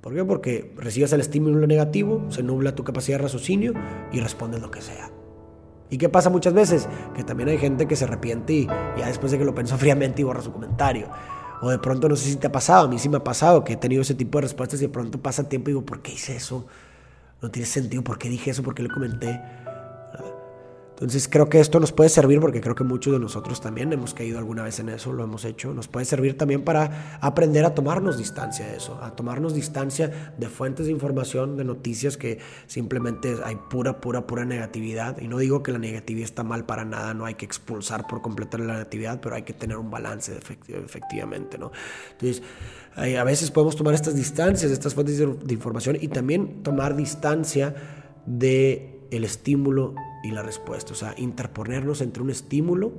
¿Por 0.00 0.14
qué? 0.14 0.24
Porque 0.24 0.72
recibes 0.76 1.12
el 1.12 1.20
estímulo 1.20 1.66
negativo, 1.66 2.24
se 2.30 2.42
nubla 2.42 2.74
tu 2.74 2.84
capacidad 2.84 3.18
de 3.18 3.22
raciocinio 3.24 3.72
y 4.12 4.20
respondes 4.20 4.60
lo 4.60 4.70
que 4.70 4.82
sea. 4.82 5.10
¿Y 5.90 5.98
qué 5.98 6.08
pasa 6.08 6.30
muchas 6.30 6.54
veces? 6.54 6.88
Que 7.14 7.22
también 7.22 7.48
hay 7.48 7.58
gente 7.58 7.86
que 7.86 7.96
se 7.96 8.04
arrepiente 8.04 8.52
y 8.52 8.66
ya 8.66 9.06
después 9.06 9.32
de 9.32 9.38
que 9.38 9.44
lo 9.44 9.54
pensó 9.54 9.76
fríamente 9.78 10.22
y 10.22 10.24
borra 10.24 10.42
su 10.42 10.52
comentario. 10.52 11.08
O 11.60 11.70
de 11.70 11.78
pronto 11.78 12.08
no 12.08 12.16
sé 12.16 12.30
si 12.30 12.36
te 12.36 12.48
ha 12.48 12.52
pasado, 12.52 12.86
a 12.86 12.88
mí 12.88 12.98
sí 12.98 13.08
me 13.08 13.18
ha 13.18 13.24
pasado 13.24 13.62
que 13.62 13.74
he 13.74 13.76
tenido 13.76 14.02
ese 14.02 14.14
tipo 14.14 14.38
de 14.38 14.42
respuestas 14.42 14.80
y 14.80 14.86
de 14.86 14.88
pronto 14.88 15.20
pasa 15.20 15.48
tiempo 15.48 15.70
y 15.70 15.74
digo, 15.74 15.86
¿por 15.86 16.02
qué 16.02 16.12
hice 16.12 16.34
eso? 16.34 16.66
No 17.40 17.50
tiene 17.50 17.66
sentido, 17.66 18.02
¿por 18.02 18.18
qué 18.18 18.28
dije 18.28 18.50
eso? 18.50 18.62
¿Por 18.62 18.74
qué 18.74 18.82
le 18.82 18.88
comenté? 18.88 19.40
Entonces 21.02 21.26
creo 21.28 21.48
que 21.48 21.58
esto 21.58 21.80
nos 21.80 21.90
puede 21.90 22.08
servir 22.10 22.38
porque 22.38 22.60
creo 22.60 22.76
que 22.76 22.84
muchos 22.84 23.12
de 23.12 23.18
nosotros 23.18 23.60
también 23.60 23.92
hemos 23.92 24.14
caído 24.14 24.38
alguna 24.38 24.62
vez 24.62 24.78
en 24.78 24.88
eso, 24.88 25.12
lo 25.12 25.24
hemos 25.24 25.44
hecho. 25.44 25.74
Nos 25.74 25.88
puede 25.88 26.06
servir 26.06 26.38
también 26.38 26.62
para 26.62 27.18
aprender 27.20 27.64
a 27.64 27.74
tomarnos 27.74 28.18
distancia 28.18 28.68
de 28.68 28.76
eso, 28.76 29.02
a 29.02 29.16
tomarnos 29.16 29.52
distancia 29.52 30.32
de 30.38 30.48
fuentes 30.48 30.86
de 30.86 30.92
información, 30.92 31.56
de 31.56 31.64
noticias 31.64 32.16
que 32.16 32.38
simplemente 32.68 33.34
hay 33.44 33.56
pura, 33.68 34.00
pura, 34.00 34.28
pura 34.28 34.44
negatividad. 34.44 35.20
Y 35.20 35.26
no 35.26 35.38
digo 35.38 35.64
que 35.64 35.72
la 35.72 35.80
negatividad 35.80 36.26
está 36.26 36.44
mal 36.44 36.66
para 36.66 36.84
nada, 36.84 37.14
no 37.14 37.24
hay 37.24 37.34
que 37.34 37.46
expulsar 37.46 38.06
por 38.06 38.22
completo 38.22 38.56
la 38.58 38.74
negatividad, 38.74 39.20
pero 39.20 39.34
hay 39.34 39.42
que 39.42 39.54
tener 39.54 39.78
un 39.78 39.90
balance 39.90 40.38
efectivamente, 40.68 41.58
¿no? 41.58 41.72
Entonces, 42.12 42.44
a 42.94 43.24
veces 43.24 43.50
podemos 43.50 43.74
tomar 43.74 43.94
estas 43.94 44.14
distancias 44.14 44.70
de 44.70 44.74
estas 44.74 44.94
fuentes 44.94 45.18
de 45.18 45.52
información 45.52 45.98
y 46.00 46.06
también 46.06 46.62
tomar 46.62 46.94
distancia 46.94 47.74
de 48.24 49.00
el 49.10 49.24
estímulo 49.24 49.96
y 50.22 50.30
la 50.30 50.42
respuesta. 50.42 50.92
O 50.92 50.96
sea, 50.96 51.14
interponernos 51.16 52.00
entre 52.00 52.22
un 52.22 52.30
estímulo 52.30 52.92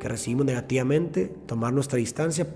que 0.00 0.08
recibimos 0.08 0.46
negativamente, 0.46 1.32
tomar 1.46 1.72
nuestra 1.72 1.98
distancia, 1.98 2.46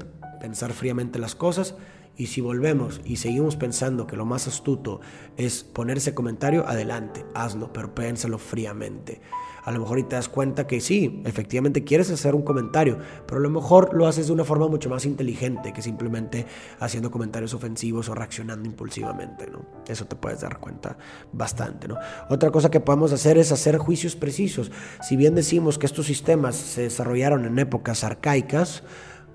pensar 0.40 0.72
fríamente 0.72 1.18
las 1.18 1.34
cosas 1.34 1.74
y 2.16 2.26
si 2.26 2.40
volvemos 2.40 3.00
y 3.04 3.16
seguimos 3.16 3.56
pensando 3.56 4.06
que 4.06 4.16
lo 4.16 4.24
más 4.24 4.46
astuto 4.48 5.00
es 5.36 5.64
poner 5.64 5.98
ese 5.98 6.14
comentario, 6.14 6.66
adelante, 6.66 7.24
hazlo, 7.34 7.72
pero 7.72 7.94
piénsalo 7.94 8.38
fríamente 8.38 9.20
a 9.66 9.72
lo 9.72 9.80
mejor 9.80 9.98
y 9.98 10.04
te 10.04 10.14
das 10.14 10.28
cuenta 10.28 10.68
que 10.68 10.80
sí, 10.80 11.20
efectivamente 11.24 11.82
quieres 11.82 12.08
hacer 12.12 12.36
un 12.36 12.42
comentario, 12.42 13.00
pero 13.26 13.40
a 13.40 13.42
lo 13.42 13.50
mejor 13.50 13.94
lo 13.94 14.06
haces 14.06 14.28
de 14.28 14.32
una 14.32 14.44
forma 14.44 14.68
mucho 14.68 14.88
más 14.88 15.04
inteligente 15.04 15.72
que 15.72 15.82
simplemente 15.82 16.46
haciendo 16.78 17.10
comentarios 17.10 17.52
ofensivos 17.52 18.08
o 18.08 18.14
reaccionando 18.14 18.68
impulsivamente, 18.68 19.48
¿no? 19.50 19.66
Eso 19.88 20.04
te 20.04 20.14
puedes 20.14 20.40
dar 20.42 20.60
cuenta 20.60 20.96
bastante, 21.32 21.88
¿no? 21.88 21.96
Otra 22.30 22.52
cosa 22.52 22.70
que 22.70 22.78
podemos 22.78 23.12
hacer 23.12 23.38
es 23.38 23.50
hacer 23.50 23.76
juicios 23.78 24.14
precisos. 24.14 24.70
Si 25.02 25.16
bien 25.16 25.34
decimos 25.34 25.78
que 25.78 25.86
estos 25.86 26.06
sistemas 26.06 26.54
se 26.54 26.82
desarrollaron 26.82 27.44
en 27.44 27.58
épocas 27.58 28.04
arcaicas, 28.04 28.84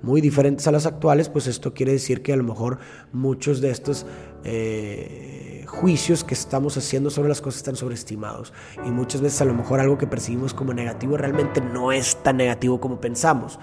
muy 0.02 0.22
diferentes 0.22 0.68
a 0.68 0.72
las 0.72 0.86
actuales, 0.86 1.30
pues 1.30 1.48
esto 1.48 1.74
quiere 1.74 1.92
decir 1.94 2.22
que 2.22 2.34
a 2.34 2.38
lo 2.38 2.44
mejor 2.44 2.80
muchos 3.12 3.62
de 3.62 3.72
estos 3.72 4.06
eh, 4.44 5.66
juicios 5.68 6.24
que 6.24 6.34
estamos 6.34 6.78
haciendo 6.78 7.10
sobre 7.10 7.30
las 7.30 7.42
cosas 7.42 7.58
están 7.58 7.76
sobreestimados. 7.76 8.54
Y 8.86 8.92
muchas 8.92 9.22
veces 9.22 9.42
a 9.42 9.46
lo 9.46 9.54
mejor 9.54 9.80
algo 9.80 9.98
que 9.98 10.08
percibimos 10.08 10.54
como 10.54 10.74
negativo 10.74 11.18
realmente 11.18 11.62
no 11.62 11.92
es 11.92 12.22
tan 12.24 12.38
negativo 12.38 12.80
como 12.80 13.00
pensamos. 13.00 13.60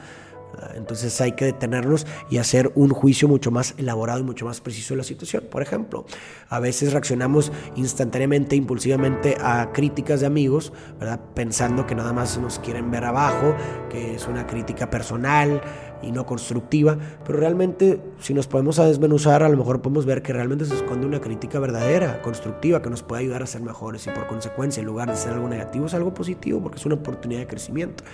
Entonces 0.74 1.20
hay 1.20 1.32
que 1.32 1.44
detenernos 1.44 2.06
y 2.30 2.38
hacer 2.38 2.72
un 2.74 2.90
juicio 2.90 3.28
mucho 3.28 3.50
más 3.50 3.74
elaborado 3.78 4.20
y 4.20 4.22
mucho 4.22 4.46
más 4.46 4.60
preciso 4.60 4.94
de 4.94 4.98
la 4.98 5.04
situación. 5.04 5.44
Por 5.50 5.62
ejemplo, 5.62 6.06
a 6.48 6.60
veces 6.60 6.92
reaccionamos 6.92 7.52
instantáneamente, 7.76 8.56
impulsivamente 8.56 9.36
a 9.40 9.70
críticas 9.72 10.20
de 10.20 10.26
amigos, 10.26 10.72
¿verdad? 10.98 11.20
pensando 11.34 11.86
que 11.86 11.94
nada 11.94 12.12
más 12.12 12.38
nos 12.38 12.58
quieren 12.58 12.90
ver 12.90 13.04
abajo, 13.04 13.54
que 13.90 14.14
es 14.14 14.26
una 14.26 14.46
crítica 14.46 14.90
personal, 14.90 15.60
y 16.02 16.12
no 16.12 16.26
constructiva, 16.26 16.98
pero 17.24 17.38
realmente 17.38 18.00
si 18.20 18.34
nos 18.34 18.46
podemos 18.46 18.78
a 18.78 18.86
desmenuzar, 18.86 19.42
a 19.42 19.48
lo 19.48 19.56
mejor 19.56 19.82
podemos 19.82 20.06
ver 20.06 20.22
que 20.22 20.32
realmente 20.32 20.64
se 20.64 20.74
esconde 20.74 21.06
una 21.06 21.20
crítica 21.20 21.58
verdadera, 21.58 22.22
constructiva, 22.22 22.82
que 22.82 22.90
nos 22.90 23.02
puede 23.02 23.22
ayudar 23.22 23.42
a 23.42 23.46
ser 23.46 23.62
mejores 23.62 24.06
y 24.06 24.10
por 24.10 24.26
consecuencia, 24.26 24.80
en 24.80 24.86
lugar 24.86 25.10
de 25.10 25.16
ser 25.16 25.32
algo 25.32 25.48
negativo, 25.48 25.86
es 25.86 25.94
algo 25.94 26.14
positivo, 26.14 26.60
porque 26.62 26.78
es 26.78 26.86
una 26.86 26.96
oportunidad 26.96 27.40
de 27.40 27.46
crecimiento. 27.46 28.04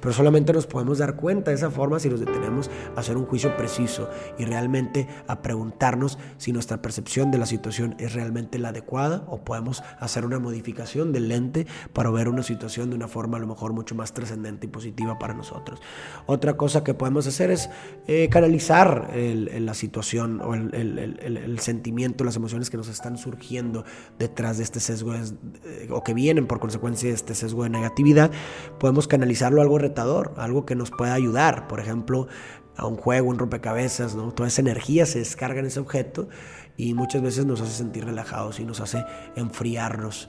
Pero 0.00 0.12
solamente 0.12 0.52
nos 0.52 0.66
podemos 0.66 0.98
dar 0.98 1.16
cuenta 1.16 1.50
de 1.50 1.56
esa 1.56 1.70
forma 1.70 1.98
si 1.98 2.10
nos 2.10 2.20
detenemos 2.20 2.70
a 2.94 3.00
hacer 3.00 3.16
un 3.16 3.24
juicio 3.24 3.56
preciso 3.56 4.10
y 4.38 4.44
realmente 4.44 5.08
a 5.26 5.40
preguntarnos 5.40 6.18
si 6.36 6.52
nuestra 6.52 6.82
percepción 6.82 7.30
de 7.30 7.38
la 7.38 7.46
situación 7.46 7.94
es 7.98 8.12
realmente 8.12 8.58
la 8.58 8.68
adecuada 8.68 9.24
o 9.28 9.44
podemos 9.44 9.82
hacer 9.98 10.26
una 10.26 10.38
modificación 10.38 11.12
del 11.12 11.28
lente 11.28 11.66
para 11.94 12.10
ver 12.10 12.28
una 12.28 12.42
situación 12.42 12.90
de 12.90 12.96
una 12.96 13.08
forma 13.08 13.38
a 13.38 13.40
lo 13.40 13.46
mejor 13.46 13.72
mucho 13.72 13.94
más 13.94 14.12
trascendente 14.12 14.66
y 14.66 14.70
positiva 14.70 15.18
para 15.18 15.32
nosotros. 15.32 15.80
Otra 16.26 16.58
cosa 16.58 16.84
que 16.84 16.92
podemos 16.92 17.26
hacer 17.26 17.33
es 17.40 17.70
eh, 18.06 18.28
canalizar 18.30 19.10
la 19.14 19.74
situación 19.74 20.40
o 20.40 20.54
el, 20.54 21.58
sentimiento, 21.60 22.24
las 22.24 22.36
emociones 22.36 22.70
que 22.70 22.76
nos 22.76 22.88
están 22.88 23.16
surgiendo 23.18 23.84
detrás 24.18 24.58
de 24.58 24.64
este 24.64 24.80
sesgo 24.80 25.12
o 25.90 26.04
que 26.04 26.14
vienen 26.14 26.46
por 26.46 26.60
consecuencia 26.60 27.08
de 27.08 27.14
este 27.14 27.34
sesgo 27.34 27.62
de 27.64 27.70
negatividad. 27.70 28.30
Podemos 28.78 29.08
canalizarlo 29.08 29.60
a 29.60 29.64
algo 29.64 29.78
algo 30.36 30.66
que 30.66 30.74
nos 30.74 30.90
pueda 30.90 31.14
ayudar, 31.14 31.66
por 31.68 31.80
ejemplo, 31.80 32.28
a 32.76 32.86
un 32.86 32.96
juego, 32.96 33.28
un 33.28 33.38
rompecabezas, 33.38 34.14
¿no? 34.14 34.32
Toda 34.32 34.48
esa 34.48 34.60
energía 34.60 35.06
se 35.06 35.20
descarga 35.20 35.60
en 35.60 35.66
ese 35.66 35.80
objeto 35.80 36.28
y 36.76 36.94
muchas 36.94 37.22
veces 37.22 37.46
nos 37.46 37.60
hace 37.60 37.72
sentir 37.72 38.04
relajados 38.04 38.58
y 38.58 38.64
nos 38.64 38.80
hace 38.80 39.04
enfriarnos, 39.36 40.28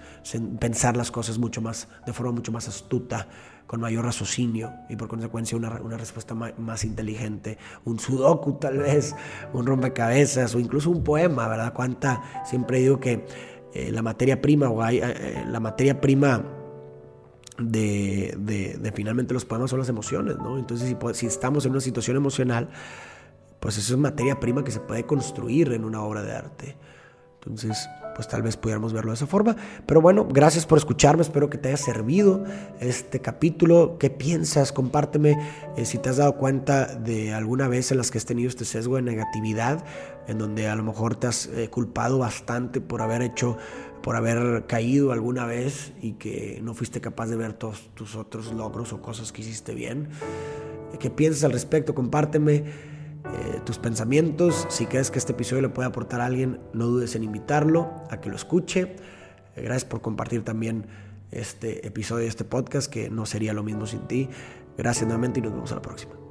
pensar 0.60 0.96
las 0.96 1.12
cosas 1.12 1.38
mucho 1.38 1.62
más, 1.62 1.88
de 2.06 2.14
forma 2.14 2.34
mucho 2.34 2.52
más 2.52 2.68
astuta, 2.68 3.28
con 3.68 3.82
mayor 3.82 4.06
raciocinio 4.06 4.72
y 4.90 4.96
por 4.96 5.08
consecuencia 5.08 5.58
una, 5.58 5.82
una 5.82 5.98
respuesta 5.98 6.36
más, 6.36 6.84
inteligente, 6.84 7.58
un 7.84 8.00
sudoku 8.00 8.54
tal 8.60 8.78
vez, 8.78 9.16
un 9.54 9.66
rompecabezas 9.66 10.54
o 10.56 10.60
incluso 10.60 10.90
un 10.90 11.04
poema, 11.04 11.48
¿verdad? 11.48 11.74
Cuánta, 11.74 12.44
siempre 12.46 12.80
digo 12.80 13.00
que 13.00 13.26
eh, 13.74 13.92
la 13.92 14.02
materia 14.02 14.42
prima 14.42 14.70
o 14.70 14.82
hay, 14.82 15.00
eh, 15.00 15.44
la 15.48 15.60
materia 15.60 16.00
prima 16.00 16.44
de, 17.58 18.36
de, 18.38 18.92
finalmente 18.92 19.34
los 19.34 19.46
poemas 19.46 19.70
son 19.70 19.80
las 19.80 19.90
emociones, 19.90 20.38
¿no? 20.38 20.58
Entonces, 20.58 20.88
si, 20.88 21.14
si 21.14 21.26
estamos 21.26 21.66
en 21.66 21.72
una 21.72 21.82
situación 21.82 22.18
emocional, 22.18 22.70
pues 23.60 23.78
eso 23.78 23.94
es 23.94 24.00
materia 24.00 24.40
prima 24.40 24.64
que 24.64 24.72
se 24.72 24.80
puede 24.80 25.06
construir 25.06 25.72
en 25.74 25.86
una 25.86 26.02
obra 26.04 26.22
de 26.22 26.34
arte. 26.34 26.78
Entonces, 27.46 27.88
pues 28.16 28.28
tal 28.28 28.42
vez 28.42 28.58
pudiéramos 28.58 28.92
verlo 28.92 29.12
de 29.12 29.16
esa 29.16 29.28
forma. 29.28 29.56
Pero 29.86 30.02
bueno, 30.02 30.28
gracias 30.28 30.66
por 30.66 30.80
escucharme, 30.80 31.22
espero 31.22 31.50
que 31.50 31.60
te 31.60 31.68
haya 31.68 31.78
servido 31.78 32.44
este 32.80 33.20
capítulo. 33.20 33.98
¿Qué 34.00 34.10
piensas? 34.10 34.72
Compárteme 34.72 35.38
eh, 35.78 35.86
si 35.86 36.00
te 36.00 36.10
has 36.10 36.18
dado 36.18 36.38
cuenta 36.38 36.96
de 36.96 37.34
alguna 37.34 37.68
vez 37.68 37.92
en 37.92 37.98
las 37.98 38.10
que 38.10 38.18
has 38.18 38.26
tenido 38.26 38.50
este 38.50 38.66
sesgo 38.66 38.96
de 38.96 39.04
negatividad, 39.04 39.86
en 40.28 40.40
donde 40.40 40.68
a 40.68 40.76
lo 40.76 40.84
mejor 40.84 41.16
te 41.18 41.28
has 41.28 41.48
eh, 41.48 41.70
culpado 41.70 42.18
bastante 42.18 42.82
por 42.82 43.04
haber 43.04 43.22
hecho, 43.22 43.58
por 44.02 44.16
haber 44.16 44.66
caído 44.66 45.12
alguna 45.12 45.46
vez 45.46 45.94
y 46.02 46.14
que 46.14 46.60
no 46.64 46.74
fuiste 46.74 47.00
capaz 47.00 47.28
de 47.28 47.36
ver 47.36 47.54
todos 47.54 47.92
tus 47.94 48.16
otros 48.16 48.52
logros 48.54 48.92
o 48.92 49.02
cosas 49.04 49.32
que 49.32 49.42
hiciste 49.42 49.76
bien. 49.76 50.10
¿Qué 51.00 51.12
piensas 51.12 51.44
al 51.44 51.52
respecto? 51.52 51.94
Compárteme. 51.94 52.95
Eh, 53.34 53.60
tus 53.66 53.80
pensamientos. 53.80 54.68
Si 54.70 54.86
crees 54.86 55.12
que 55.12 55.20
este 55.20 55.34
episodio 55.34 55.62
le 55.62 55.70
puede 55.70 55.88
aportar 55.88 56.22
a 56.22 56.26
alguien, 56.26 56.60
no 56.74 56.86
dudes 56.86 57.16
en 57.16 57.24
invitarlo 57.24 57.92
a 58.10 58.22
que 58.22 58.30
lo 58.30 58.36
escuche. 58.36 58.96
Eh, 59.56 59.62
gracias 59.62 59.86
por 59.86 60.02
compartir 60.02 60.44
también 60.44 60.86
este 61.32 61.88
episodio, 61.88 62.28
este 62.28 62.46
podcast, 62.46 62.92
que 62.92 63.10
no 63.10 63.26
sería 63.26 63.54
lo 63.54 63.64
mismo 63.64 63.88
sin 63.88 64.02
ti. 64.02 64.30
Gracias 64.78 65.06
nuevamente 65.06 65.40
y 65.40 65.44
nos 65.44 65.54
vemos 65.54 65.72
a 65.72 65.76
la 65.76 65.82
próxima. 65.82 66.25